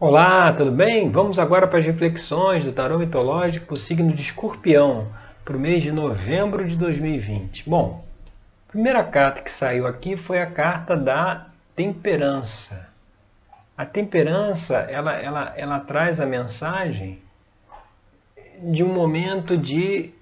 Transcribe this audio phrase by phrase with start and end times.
[0.00, 1.08] Olá, tudo bem?
[1.08, 5.06] Vamos agora para as reflexões do tarô mitológico signo de Escorpião
[5.44, 7.70] para o mês de novembro de 2020.
[7.70, 8.04] Bom,
[8.68, 11.46] a primeira carta que saiu aqui foi a carta da
[11.76, 12.88] temperança.
[13.78, 17.22] A temperança, ela, ela, ela traz a mensagem
[18.60, 20.12] de um momento de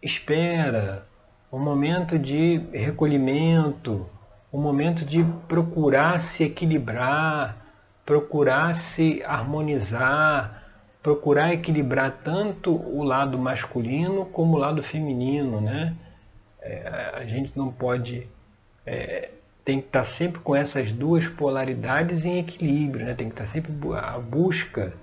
[0.00, 1.04] espera,
[1.52, 4.06] um momento de recolhimento,
[4.52, 7.65] um momento de procurar se equilibrar,
[8.06, 10.62] procurar se harmonizar,
[11.02, 15.94] procurar equilibrar tanto o lado masculino como o lado feminino, né?
[16.62, 18.28] É, a gente não pode
[18.86, 19.30] é,
[19.64, 23.14] tem que estar sempre com essas duas polaridades em equilíbrio, né?
[23.14, 24.94] Tem que estar sempre a busca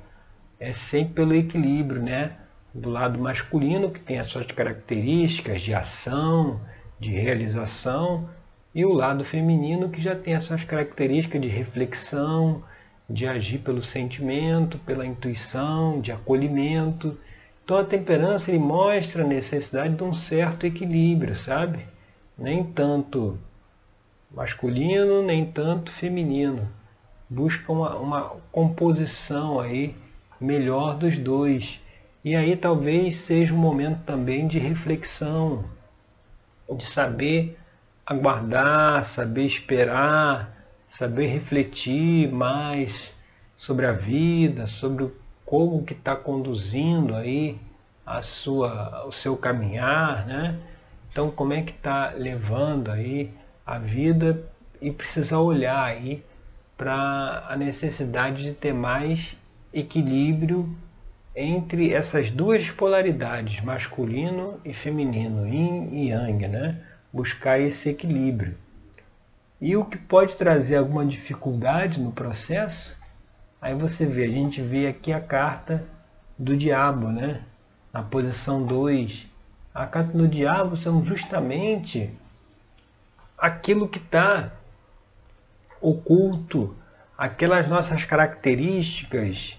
[0.60, 2.38] é sempre pelo equilíbrio, né?
[2.74, 6.62] Do lado masculino que tem as suas características de ação,
[6.98, 8.30] de realização,
[8.74, 12.64] e o lado feminino que já tem as suas características de reflexão,
[13.10, 17.18] de agir pelo sentimento, pela intuição, de acolhimento.
[17.64, 21.86] Então a temperança ele mostra a necessidade de um certo equilíbrio, sabe?
[22.38, 23.38] Nem tanto
[24.32, 26.68] masculino, nem tanto feminino.
[27.30, 29.96] Busca uma, uma composição aí
[30.40, 31.80] melhor dos dois.
[32.24, 35.66] E aí talvez seja um momento também de reflexão,
[36.70, 37.58] de saber
[38.06, 40.63] aguardar, saber esperar,
[40.94, 43.12] saber refletir mais
[43.58, 45.12] sobre a vida, sobre
[45.44, 47.60] como que está conduzindo aí
[48.06, 50.56] a sua, o seu caminhar, né?
[51.12, 53.32] Então como é que está levando aí
[53.66, 54.44] a vida
[54.80, 56.24] e precisa olhar aí
[56.78, 59.36] para a necessidade de ter mais
[59.74, 60.78] equilíbrio
[61.36, 66.80] entre essas duas polaridades, masculino e feminino, yin e yang, né?
[67.12, 68.56] Buscar esse equilíbrio.
[69.64, 72.94] E o que pode trazer alguma dificuldade no processo,
[73.62, 75.86] aí você vê, a gente vê aqui a carta
[76.38, 77.46] do diabo, né?
[77.94, 79.26] Na posição 2.
[79.74, 82.12] A carta do diabo são justamente
[83.38, 84.52] aquilo que está
[85.80, 86.76] oculto,
[87.18, 89.58] aquelas nossas características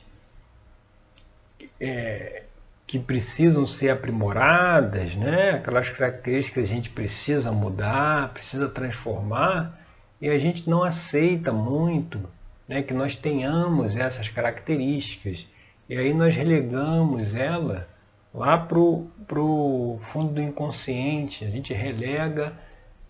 [1.81, 2.43] é,
[2.87, 5.53] que precisam ser aprimoradas, né?
[5.53, 9.83] aquelas características que a gente precisa mudar, precisa transformar,
[10.25, 12.19] e a gente não aceita muito
[12.67, 15.47] né, que nós tenhamos essas características.
[15.87, 17.87] E aí nós relegamos ela
[18.33, 22.55] lá para o fundo do inconsciente, a gente relega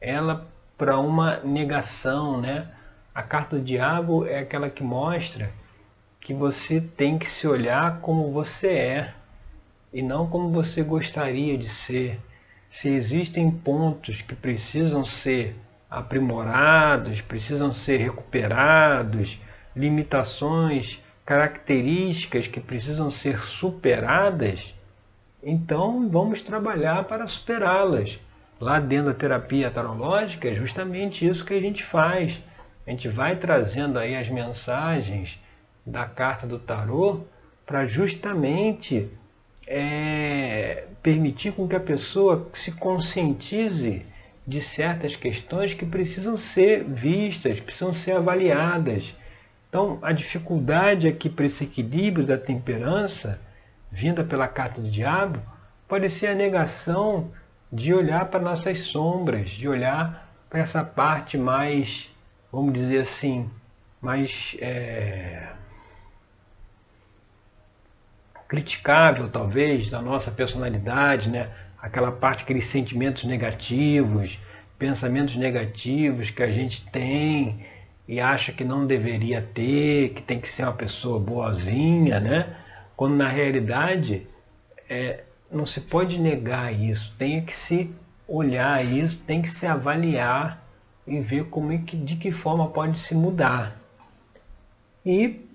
[0.01, 2.41] ela para uma negação.
[2.41, 2.67] Né?
[3.15, 5.53] A carta do diabo é aquela que mostra
[6.21, 9.15] que você tem que se olhar como você é
[9.93, 12.21] e não como você gostaria de ser.
[12.69, 15.55] Se existem pontos que precisam ser
[15.95, 19.41] aprimorados, precisam ser recuperados,
[19.77, 24.75] limitações, características que precisam ser superadas,
[25.43, 28.19] então vamos trabalhar para superá-las.
[28.61, 32.39] Lá dentro da terapia tarológica é justamente isso que a gente faz.
[32.87, 35.39] A gente vai trazendo aí as mensagens
[35.85, 37.21] da carta do tarô
[37.67, 39.11] para justamente
[39.67, 44.07] é, permitir com que a pessoa se conscientize
[44.47, 49.15] de certas questões que precisam ser vistas, precisam ser avaliadas.
[49.69, 53.41] Então, a dificuldade aqui para esse equilíbrio da temperança,
[53.91, 55.41] vinda pela carta do diabo,
[55.89, 57.33] pode ser a negação
[57.73, 62.11] de olhar para nossas sombras, de olhar para essa parte mais,
[62.53, 63.51] vamos dizer assim,
[64.01, 65.49] mais é,
[68.47, 71.51] criticável, talvez, da nossa personalidade, né?
[71.85, 74.39] Aquela parte, aqueles sentimentos negativos,
[74.79, 77.63] pensamentos negativos que a gente tem
[78.09, 82.57] e acha que não deveria ter, que tem que ser uma pessoa boazinha, né?
[82.97, 84.27] Quando na realidade
[84.89, 87.95] é, não se pode negar isso, tem que se
[88.27, 90.67] olhar isso, tem que se avaliar
[91.07, 93.79] e ver como é que, de que forma pode se mudar.
[95.05, 95.47] E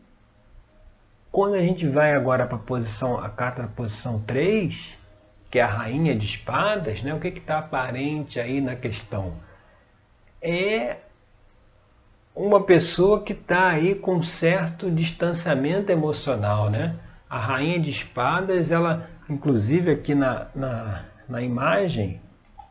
[1.31, 4.98] quando a gente vai agora para a posição, a carta da posição 3,
[5.49, 7.13] que é a rainha de espadas, né?
[7.13, 9.33] o que está aparente aí na questão?
[10.41, 10.97] É
[12.35, 16.69] uma pessoa que está aí com certo distanciamento emocional.
[16.69, 16.95] Né?
[17.29, 22.21] A rainha de espadas, ela, inclusive aqui na, na, na imagem,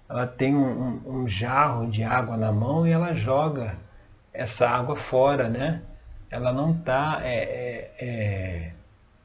[0.08, 3.76] ela tem um, um, um jarro de água na mão e ela joga
[4.32, 5.82] essa água fora, né?
[6.30, 8.72] Ela não está é, é, é,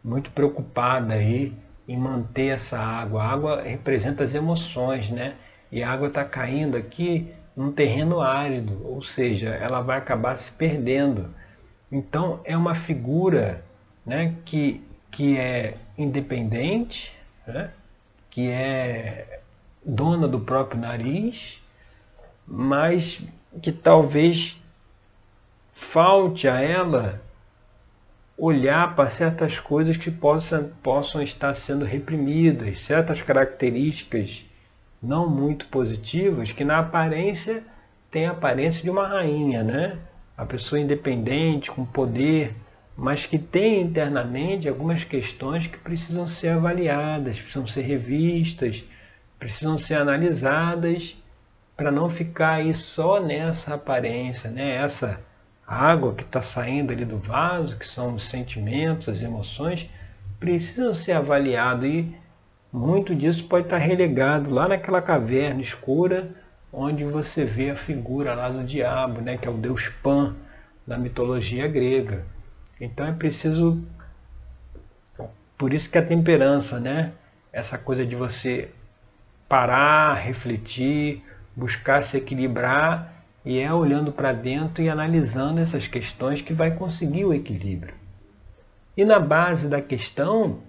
[0.03, 1.55] muito preocupada aí
[1.87, 3.23] em manter essa água.
[3.23, 5.35] A água representa as emoções, né?
[5.71, 10.51] E a água está caindo aqui num terreno árido, ou seja, ela vai acabar se
[10.51, 11.33] perdendo.
[11.91, 13.63] Então é uma figura
[14.05, 17.13] né, que, que é independente,
[17.45, 17.69] né,
[18.29, 19.41] que é
[19.85, 21.61] dona do próprio nariz,
[22.47, 23.21] mas
[23.61, 24.59] que talvez
[25.73, 27.21] falte a ela
[28.37, 34.43] olhar para certas coisas que possam, possam estar sendo reprimidas, certas características
[35.01, 37.63] não muito positivas que na aparência
[38.09, 39.97] tem a aparência de uma rainha, né?
[40.37, 42.55] A pessoa independente, com poder,
[42.95, 48.83] mas que tem internamente algumas questões que precisam ser avaliadas, precisam ser revistas,
[49.37, 51.15] precisam ser analisadas
[51.75, 54.75] para não ficar aí só nessa aparência, né?
[54.75, 55.19] Essa
[55.67, 59.89] água que está saindo ali do vaso, que são os sentimentos, as emoções,
[60.39, 62.15] precisam ser avaliados e
[62.71, 66.31] muito disso pode estar tá relegado lá naquela caverna escura
[66.73, 69.37] onde você vê a figura lá do diabo, né?
[69.37, 70.35] Que é o deus Pan
[70.85, 72.25] da mitologia grega.
[72.81, 73.81] Então é preciso,
[75.55, 77.13] por isso que a temperança, né?
[77.51, 78.71] Essa coisa de você
[79.47, 81.23] parar, refletir,
[81.55, 83.12] buscar se equilibrar
[83.45, 87.93] e é olhando para dentro e analisando essas questões que vai conseguir o equilíbrio.
[88.95, 90.59] E na base da questão,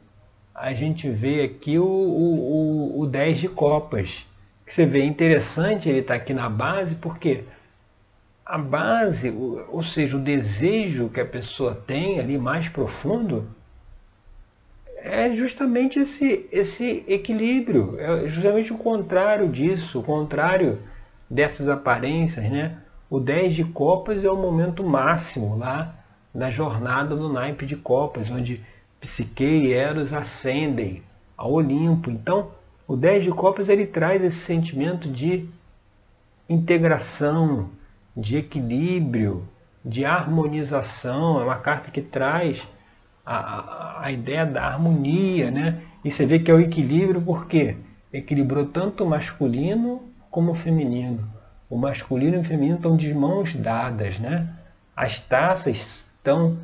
[0.55, 4.26] a gente vê aqui o, o, o, o 10 de copas.
[4.67, 7.44] Que você vê interessante ele estar tá aqui na base, porque
[8.44, 9.31] a base,
[9.69, 13.47] ou seja, o desejo que a pessoa tem ali mais profundo,
[14.97, 20.79] é justamente esse, esse equilíbrio, é justamente o contrário disso, o contrário
[21.29, 22.79] dessas aparências, né?
[23.11, 25.94] O 10 de copas é o momento máximo lá
[26.35, 28.61] da jornada do naipe de copas, onde
[29.00, 31.03] Psique e Eros ascendem
[31.37, 32.11] ao Olimpo.
[32.11, 32.50] Então,
[32.87, 35.49] o 10 de copas ele traz esse sentimento de
[36.49, 37.70] integração,
[38.17, 39.47] de equilíbrio,
[39.85, 41.41] de harmonização.
[41.41, 42.62] É uma carta que traz
[43.25, 45.82] a, a, a ideia da harmonia, né?
[46.05, 47.77] E você vê que é o equilíbrio porque
[48.12, 50.03] equilibrou tanto o masculino
[50.34, 51.25] como o feminino.
[51.70, 54.48] O masculino e o feminino estão de mãos dadas, né?
[54.96, 56.58] As taças estão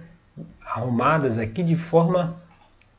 [0.61, 2.35] arrumadas aqui de forma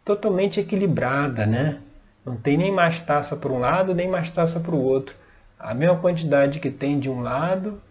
[0.06, 1.80] totalmente equilibrada, né?
[2.26, 5.14] Não tem nem mais taça para um lado, nem mais taça para o outro.
[5.60, 7.82] A mesma quantidade que tem de um lado,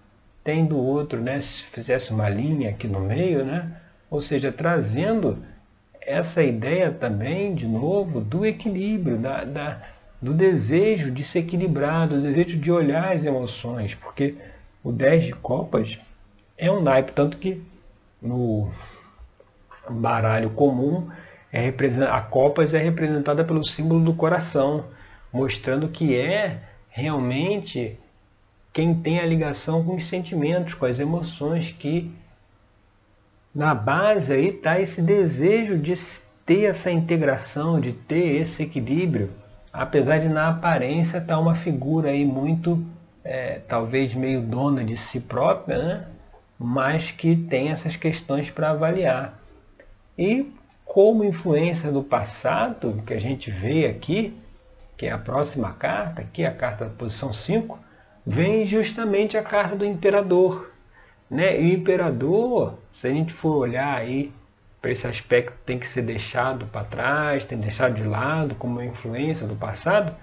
[0.42, 1.38] tem do outro, né?
[1.38, 3.76] Se fizesse uma linha aqui no meio, né?
[4.08, 5.44] Ou seja, trazendo
[6.00, 9.82] essa ideia também, de novo, do equilíbrio, da, da,
[10.20, 14.34] do desejo de se equilibrar, do desejo de olhar as emoções, porque
[14.82, 15.98] o 10 de copas
[16.58, 17.62] é um naipe, tanto que
[18.20, 18.70] no
[19.88, 21.08] baralho comum
[21.52, 21.72] é
[22.10, 24.84] a copas é representada pelo símbolo do coração,
[25.32, 27.98] mostrando que é realmente
[28.72, 32.12] quem tem a ligação com os sentimentos, com as emoções, que
[33.54, 35.94] na base aí está esse desejo de
[36.46, 39.30] ter essa integração, de ter esse equilíbrio,
[39.72, 42.84] apesar de na aparência estar tá uma figura aí muito,
[43.24, 46.06] é, talvez meio dona de si própria, né?
[46.58, 49.38] mas que tem essas questões para avaliar.
[50.18, 50.52] E
[50.84, 54.36] como influência do passado, que a gente vê aqui,
[54.96, 57.78] que é a próxima carta, aqui a carta da posição 5,
[58.26, 60.72] vem justamente a carta do imperador.
[61.30, 61.60] Né?
[61.60, 64.32] E o imperador, se a gente for olhar aí
[64.84, 69.46] esse aspecto tem que ser deixado para trás, tem que deixar de lado como influência
[69.46, 70.14] do passado,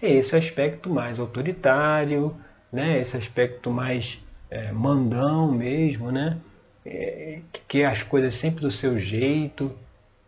[0.00, 2.34] é esse aspecto mais autoritário,
[2.72, 3.00] né?
[3.00, 4.18] esse aspecto mais
[4.50, 6.38] é, mandão mesmo, né?
[6.86, 9.72] É, que quer as coisas sempre do seu jeito,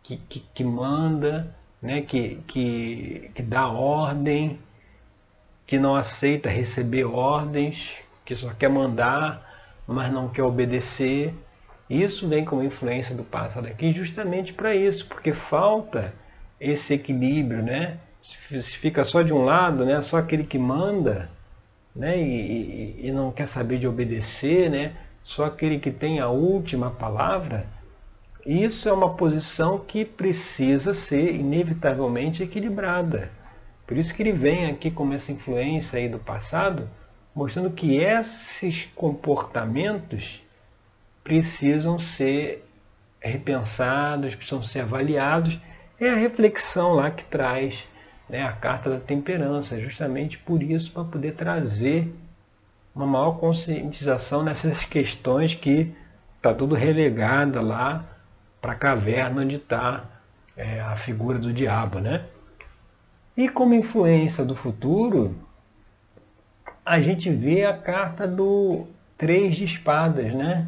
[0.03, 2.01] que, que, que manda, né?
[2.01, 4.59] que, que, que dá ordem,
[5.65, 7.93] que não aceita receber ordens,
[8.25, 9.49] que só quer mandar,
[9.87, 11.33] mas não quer obedecer.
[11.91, 16.13] Isso vem como influência do passado aqui justamente para isso, porque falta
[16.57, 17.97] esse equilíbrio, né?
[18.21, 20.01] Se fica só de um lado, né?
[20.01, 21.29] Só aquele que manda,
[21.93, 22.17] né?
[22.17, 24.93] E, e, e não quer saber de obedecer, né?
[25.21, 27.67] Só aquele que tem a última palavra.
[28.45, 33.29] Isso é uma posição que precisa ser inevitavelmente equilibrada.
[33.85, 36.89] Por isso que ele vem aqui como essa influência aí do passado,
[37.35, 40.41] mostrando que esses comportamentos
[41.23, 42.67] precisam ser
[43.19, 45.59] repensados, precisam ser avaliados.
[45.99, 47.87] É a reflexão lá que traz
[48.27, 52.13] né, a carta da temperança, justamente por isso, para poder trazer
[52.95, 55.93] uma maior conscientização nessas questões que
[56.37, 58.05] está tudo relegada lá
[58.59, 60.05] para a caverna onde está
[60.57, 61.99] é, a figura do diabo.
[61.99, 62.25] Né?
[63.35, 65.35] E como influência do futuro,
[66.85, 68.87] a gente vê a carta do
[69.17, 70.67] três de espadas, né?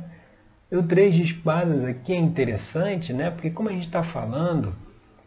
[0.74, 3.30] O três de espadas aqui é interessante, né?
[3.30, 4.76] Porque como a gente está falando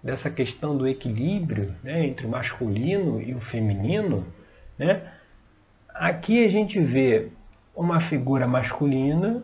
[0.02, 4.26] dessa questão do equilíbrio né, entre o masculino e o feminino,
[4.76, 5.02] né?
[5.88, 7.28] Aqui a gente vê
[7.76, 9.40] uma figura masculina,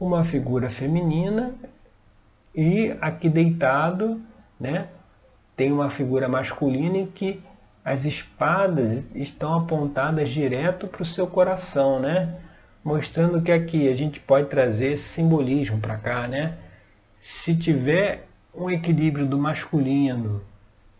[0.00, 1.54] uma figura feminina
[2.52, 4.20] e aqui deitado,
[4.58, 4.88] né,
[5.56, 7.40] tem uma figura masculina em que
[7.84, 12.41] as espadas estão apontadas direto para o seu coração, né?
[12.84, 16.58] Mostrando que aqui a gente pode trazer simbolismo para cá, né?
[17.20, 20.42] Se tiver um equilíbrio do masculino,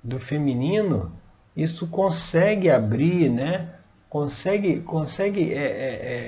[0.02, 1.12] do feminino,
[1.56, 3.70] isso consegue abrir, né?
[4.08, 6.18] Consegue, consegue é, é, é,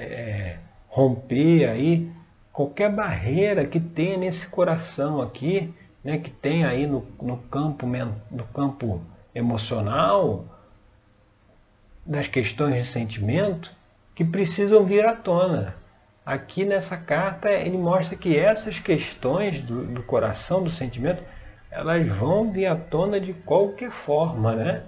[0.57, 0.59] é
[0.89, 2.11] romper aí
[2.53, 7.85] qualquer barreira que tenha nesse coração aqui, né, que tem aí no, no, campo,
[8.31, 9.01] no campo
[9.35, 10.45] emocional,
[12.07, 13.75] das questões de sentimento,
[14.15, 15.75] que precisam vir à tona.
[16.25, 21.23] Aqui nessa carta ele mostra que essas questões do, do coração, do sentimento,
[21.71, 24.83] elas vão vir à tona de qualquer forma, né?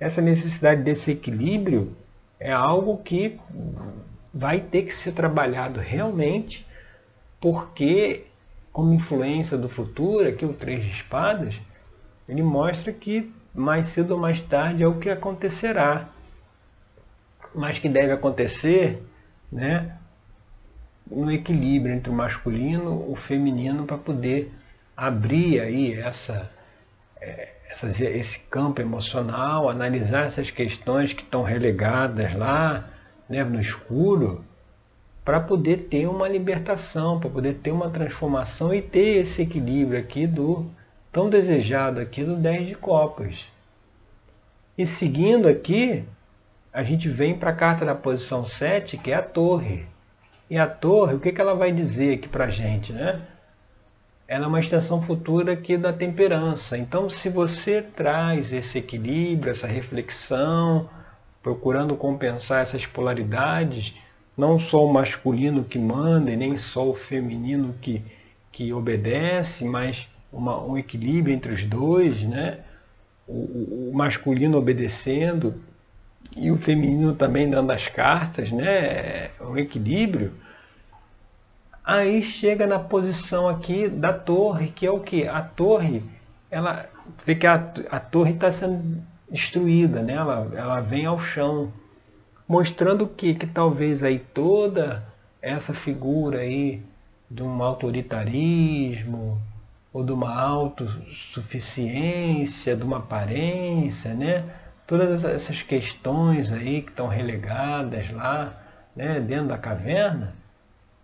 [0.00, 1.96] Essa necessidade desse equilíbrio
[2.40, 3.38] é algo que
[4.34, 6.66] vai ter que ser trabalhado realmente
[7.40, 8.26] porque,
[8.72, 11.60] como influência do futuro, aqui o Três de Espadas,
[12.28, 16.08] ele mostra que mais cedo ou mais tarde é o que acontecerá.
[17.54, 19.02] Mas que deve acontecer
[19.50, 19.96] né,
[21.10, 24.52] no equilíbrio entre o masculino e o feminino para poder
[24.96, 26.50] abrir aí essa,
[27.20, 32.88] é, essas, esse campo emocional, analisar essas questões que estão relegadas lá
[33.28, 34.44] né, no escuro
[35.24, 40.26] para poder ter uma libertação, para poder ter uma transformação e ter esse equilíbrio aqui
[40.26, 40.70] do
[41.12, 43.46] tão desejado aqui do 10 de copas.
[44.76, 46.04] E seguindo aqui,
[46.72, 49.84] a gente vem para a carta da posição 7, que é a torre.
[50.48, 52.92] E a torre, o que, que ela vai dizer aqui para a gente?
[52.92, 53.20] Né?
[54.26, 56.78] Ela é uma extensão futura aqui da temperança.
[56.78, 60.88] Então, se você traz esse equilíbrio, essa reflexão,
[61.42, 63.94] procurando compensar essas polaridades,
[64.36, 68.02] não só o masculino que manda e nem só o feminino que,
[68.50, 72.60] que obedece, mas uma, um equilíbrio entre os dois, né?
[73.28, 75.54] O, o, masculino obedecendo
[76.36, 79.30] e o feminino também dando as cartas, né?
[79.40, 80.32] Um equilíbrio.
[81.84, 85.26] Aí chega na posição aqui da torre, que é o que?
[85.26, 86.04] A torre,
[86.50, 86.88] ela
[87.26, 87.54] vê que a,
[87.90, 90.12] a torre está sendo destruída, né?
[90.14, 91.72] ela, ela vem ao chão
[92.46, 95.02] mostrando que, que talvez aí toda
[95.40, 96.82] essa figura aí
[97.30, 99.40] de um autoritarismo
[99.92, 104.44] ou de uma autossuficiência, de uma aparência, né?
[104.86, 108.60] Todas essas questões aí que estão relegadas lá,
[108.94, 110.34] né, dentro da caverna,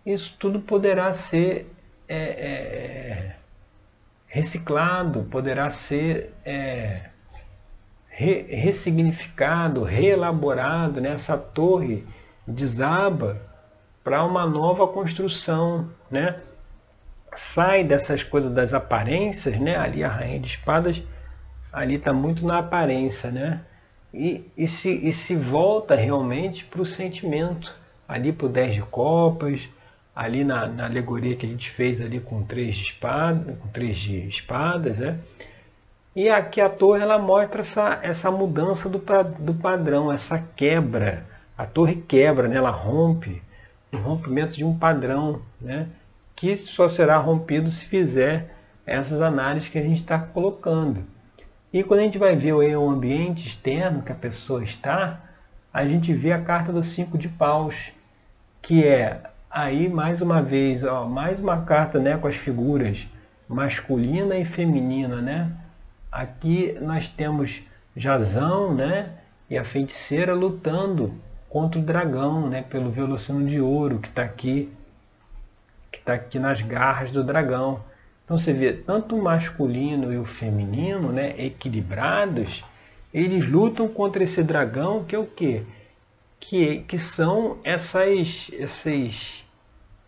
[0.05, 1.71] isso tudo poderá ser
[2.07, 3.35] é, é,
[4.27, 7.09] reciclado, poderá ser é,
[8.07, 11.11] re, ressignificado, reelaborado, né?
[11.11, 12.05] essa torre
[12.47, 13.41] desaba
[14.03, 16.39] para uma nova construção, né?
[17.33, 19.75] sai dessas coisas das aparências, né?
[19.75, 21.03] ali a rainha de espadas,
[21.71, 23.61] ali está muito na aparência, né?
[24.13, 27.75] E, e, se, e se volta realmente para o sentimento,
[28.07, 29.69] ali para o 10 de copas,
[30.15, 33.97] ali na, na, alegoria que a gente fez ali com três de espada, com três
[33.97, 35.19] de espadas, né?
[36.15, 39.01] E aqui a torre ela mostra essa, essa mudança do,
[39.39, 41.25] do padrão, essa quebra.
[41.57, 42.57] A torre quebra, né?
[42.57, 43.41] ela rompe,
[43.93, 45.87] o rompimento de um padrão, né?
[46.35, 51.05] que só será rompido se fizer essas análises que a gente está colocando.
[51.71, 55.21] E quando a gente vai ver o ambiente externo que a pessoa está,
[55.71, 57.75] a gente vê a carta dos cinco de paus,
[58.61, 63.07] que é aí mais uma vez, ó, mais uma carta né, com as figuras
[63.49, 65.51] masculina e feminina, né?
[66.11, 67.63] Aqui nós temos
[67.95, 69.11] Jazão, né?
[69.49, 71.15] E a feiticeira lutando
[71.49, 72.61] contra o dragão, né?
[72.61, 74.71] Pelo velocino de ouro que está aqui,
[75.91, 77.81] que está aqui nas garras do dragão.
[78.29, 81.33] Então você vê tanto o masculino e o feminino, né?
[81.35, 82.63] Equilibrados,
[83.11, 85.63] eles lutam contra esse dragão que é o quê?
[86.39, 89.43] Que, que são essas, essas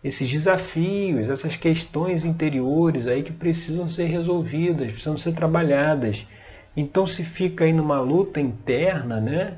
[0.04, 6.24] esses desafios, essas questões interiores aí que precisam ser resolvidas, precisam ser trabalhadas.
[6.76, 9.56] Então se fica aí numa luta interna, né?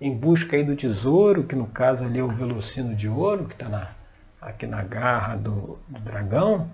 [0.00, 3.52] Em busca aí do tesouro, que no caso ali é o velocino de ouro, que
[3.52, 3.94] está
[4.40, 6.70] aqui na garra do, do, dragão,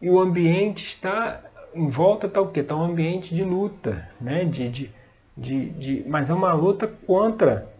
[0.00, 1.40] e o ambiente está,
[1.74, 2.60] em volta está o quê?
[2.60, 4.44] Está um ambiente de luta, né?
[4.44, 4.90] De, de,
[5.36, 7.72] de, de, mas é uma luta contra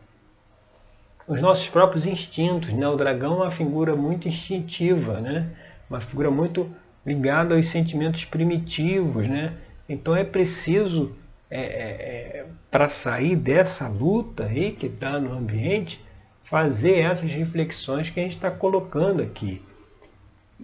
[1.26, 2.72] os nossos próprios instintos.
[2.72, 2.86] Né?
[2.88, 5.50] O dragão é uma figura muito instintiva, né?
[5.88, 6.70] uma figura muito
[7.04, 9.28] ligada aos sentimentos primitivos.
[9.28, 9.52] Né?
[9.88, 11.12] Então é preciso,
[11.50, 16.02] é, é, é para sair dessa luta aí que está no ambiente,
[16.44, 19.62] fazer essas reflexões que a gente está colocando aqui.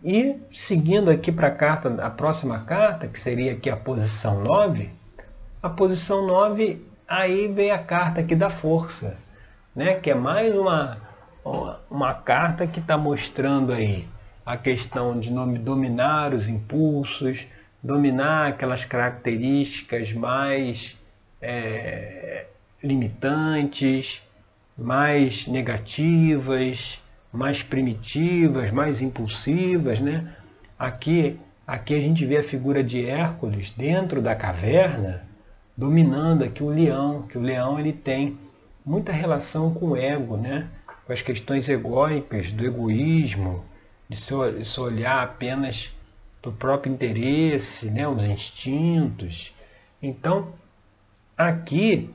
[0.05, 4.91] E seguindo aqui para a carta, a próxima carta, que seria aqui a posição 9,
[5.63, 9.19] a posição 9, aí vem a carta aqui da força,
[9.75, 9.95] né?
[9.95, 10.99] que é mais uma,
[11.91, 14.09] uma carta que está mostrando aí
[14.47, 17.47] a questão de dominar os impulsos,
[17.83, 20.97] dominar aquelas características mais
[21.43, 22.47] é,
[22.83, 24.23] limitantes,
[24.77, 27.01] mais negativas,
[27.33, 30.35] mais primitivas, mais impulsivas, né?
[30.79, 35.27] Aqui, aqui a gente vê a figura de Hércules dentro da caverna,
[35.77, 38.39] dominando aqui o leão, que o leão ele tem
[38.85, 40.69] muita relação com o ego, né?
[41.07, 43.65] Com as questões egóicas, do egoísmo,
[44.09, 45.91] de se, olhar apenas
[46.43, 48.09] para o próprio interesse, né?
[48.09, 49.55] Os instintos.
[50.03, 50.53] Então,
[51.37, 52.11] aqui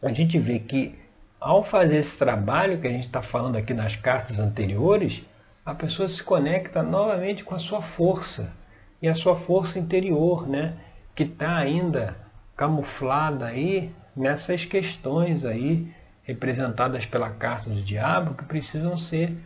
[0.00, 0.94] a gente vê que
[1.40, 5.22] ao fazer esse trabalho que a gente está falando aqui nas cartas anteriores,
[5.64, 8.52] a pessoa se conecta novamente com a sua força
[9.00, 10.74] e a sua força interior, né?
[11.14, 12.16] Que está ainda
[12.56, 15.92] camuflada aí nessas questões aí
[16.24, 19.36] representadas pela carta do diabo que precisam ser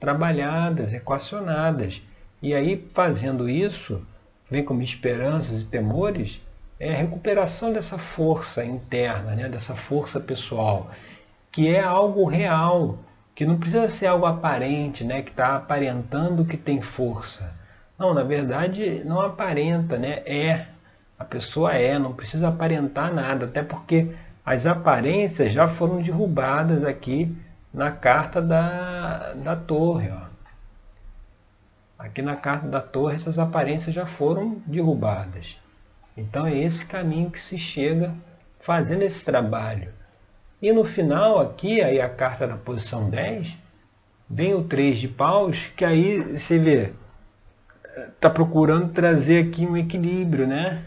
[0.00, 2.02] trabalhadas, equacionadas.
[2.40, 4.04] E aí, fazendo isso,
[4.50, 6.40] vem como esperanças e temores,
[6.80, 9.48] é a recuperação dessa força interna, né?
[9.48, 10.90] dessa força pessoal
[11.52, 12.98] que é algo real,
[13.34, 17.52] que não precisa ser algo aparente, né, que está aparentando que tem força.
[17.98, 20.22] Não, na verdade não aparenta, né?
[20.26, 20.66] É.
[21.18, 24.12] A pessoa é, não precisa aparentar nada, até porque
[24.44, 27.36] as aparências já foram derrubadas aqui
[27.72, 30.10] na carta da, da torre.
[30.10, 30.32] Ó.
[31.96, 35.56] Aqui na carta da torre essas aparências já foram derrubadas.
[36.16, 38.12] Então é esse caminho que se chega
[38.60, 39.92] fazendo esse trabalho.
[40.62, 43.58] E no final aqui, aí a carta da posição 10,
[44.30, 46.92] vem o 3 de paus, que aí você vê,
[48.14, 50.84] está procurando trazer aqui um equilíbrio, né?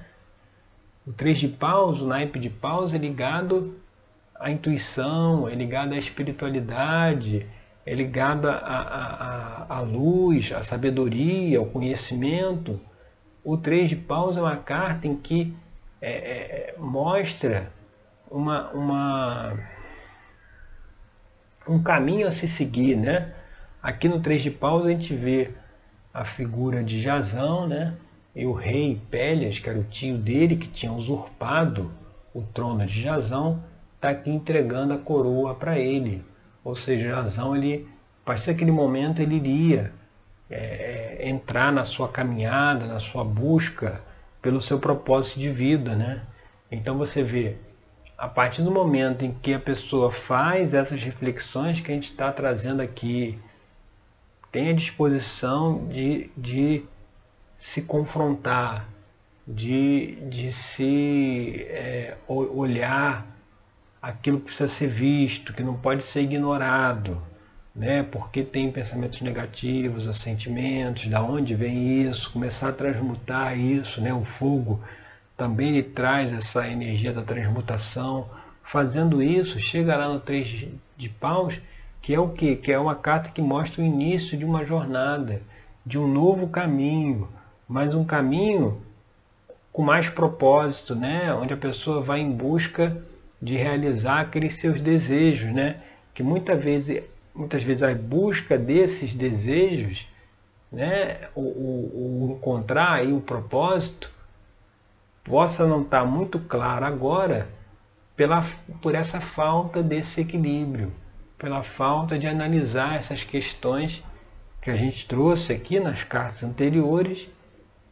[1.05, 3.77] O 3 de paus, o naipe de paus é ligado
[4.39, 7.45] à intuição, é ligado à espiritualidade,
[7.85, 12.79] é ligado à, à, à luz, à sabedoria, ao conhecimento.
[13.43, 15.53] O 3 de paus é uma carta em que
[16.01, 17.71] é, é, mostra
[18.29, 19.59] uma, uma,
[21.67, 23.33] um caminho a se seguir, né?
[23.81, 25.51] Aqui no Três de Paus a gente vê
[26.13, 27.93] a figura de Jazão, né?
[28.35, 31.91] E o rei Pélias, que era o tio dele, que tinha usurpado
[32.33, 33.63] o trono de Jazão,
[33.95, 36.23] está aqui entregando a coroa para ele.
[36.63, 37.87] Ou seja, Jazão, ele,
[38.23, 39.93] a partir daquele momento, ele iria
[40.49, 44.01] é, é, entrar na sua caminhada, na sua busca
[44.41, 46.21] pelo seu propósito de vida, né?
[46.69, 47.55] Então você vê
[48.17, 52.31] a partir do momento em que a pessoa faz essas reflexões que a gente está
[52.31, 53.37] trazendo aqui,
[54.51, 56.85] tem a disposição de, de
[57.59, 58.87] se confrontar,
[59.45, 63.27] de, de se é, olhar
[64.01, 67.21] aquilo que precisa ser visto, que não pode ser ignorado,
[67.75, 68.01] né?
[68.03, 74.13] porque tem pensamentos negativos, sentimentos, da onde vem isso, começar a transmutar isso, né?
[74.13, 74.81] o fogo
[75.37, 78.29] também ele traz essa energia da transmutação.
[78.63, 80.67] Fazendo isso, chega lá no 3
[80.97, 81.59] de paus,
[82.01, 82.55] que é o que?
[82.55, 85.41] Que é uma carta que mostra o início de uma jornada,
[85.85, 87.27] de um novo caminho,
[87.67, 88.81] mas um caminho
[89.71, 91.33] com mais propósito, né?
[91.33, 92.95] onde a pessoa vai em busca
[93.41, 95.81] de realizar aqueles seus desejos, né?
[96.13, 100.07] que muitas vezes, muitas vezes a busca desses desejos,
[100.71, 101.27] né?
[101.35, 104.09] o, o, o encontrar aí o propósito,
[105.25, 107.49] possa não estar muito claro agora
[108.15, 108.45] pela,
[108.81, 110.93] por essa falta desse equilíbrio,
[111.37, 114.03] pela falta de analisar essas questões
[114.61, 117.27] que a gente trouxe aqui nas cartas anteriores,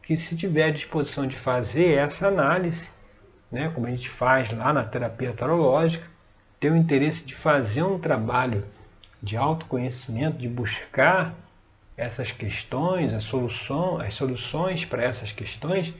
[0.02, 2.88] que se tiver a disposição de fazer essa análise,
[3.50, 6.06] né, como a gente faz lá na terapia tarológica,
[6.58, 8.64] ter o interesse de fazer um trabalho
[9.22, 11.34] de autoconhecimento, de buscar
[11.96, 15.94] essas questões, as soluções, as soluções para essas questões,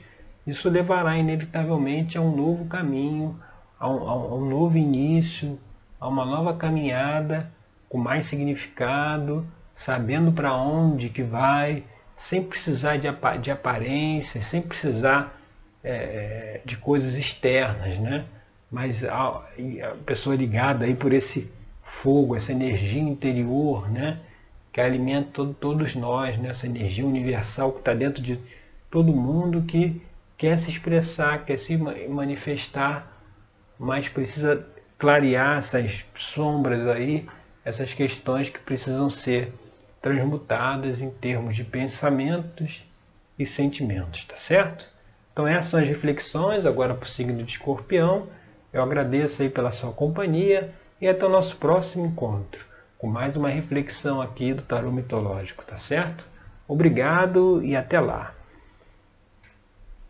[0.45, 3.39] isso levará inevitavelmente a um novo caminho,
[3.79, 5.59] a um, a um novo início,
[5.99, 7.51] a uma nova caminhada
[7.89, 11.83] com mais significado, sabendo para onde que vai,
[12.15, 13.07] sem precisar de,
[13.41, 15.39] de aparência, sem precisar
[15.83, 18.25] é, de coisas externas, né?
[18.71, 21.49] Mas a, a pessoa ligada aí por esse
[21.83, 24.19] fogo, essa energia interior, né?
[24.73, 26.49] que alimenta todo, todos nós, né?
[26.49, 28.37] essa energia universal que está dentro de
[28.91, 30.01] todo mundo que
[30.37, 33.11] quer se expressar, quer se manifestar,
[33.79, 34.67] mas precisa
[34.97, 37.27] clarear essas sombras aí,
[37.63, 39.53] essas questões que precisam ser
[40.01, 42.85] transmutadas em termos de pensamentos
[43.37, 44.85] e sentimentos, tá certo?
[45.33, 48.27] Então essas são as reflexões agora para o signo de escorpião.
[48.71, 52.65] Eu agradeço aí pela sua companhia e até o nosso próximo encontro
[52.97, 56.27] com mais uma reflexão aqui do tarô mitológico, tá certo?
[56.67, 58.34] Obrigado e até lá.